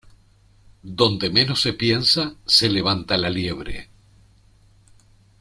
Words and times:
Donde 0.81 1.29
menos 1.29 1.61
se 1.61 1.73
piensa, 1.73 2.33
se 2.47 2.71
levanta 2.71 3.17
la 3.17 3.29
liebre. 3.29 3.87